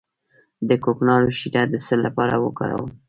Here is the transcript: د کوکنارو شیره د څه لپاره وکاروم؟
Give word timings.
د 0.67 0.71
کوکنارو 0.83 1.29
شیره 1.39 1.63
د 1.71 1.73
څه 1.85 1.95
لپاره 2.05 2.35
وکاروم؟ 2.45 2.91